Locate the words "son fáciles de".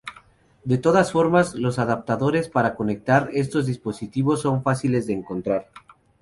4.41-5.13